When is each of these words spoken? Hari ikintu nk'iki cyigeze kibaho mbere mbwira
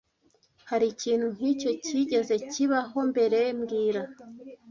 Hari 0.69 0.85
ikintu 0.93 1.25
nk'iki 1.35 1.69
cyigeze 1.85 2.35
kibaho 2.51 2.97
mbere 3.11 3.39
mbwira 3.57 4.03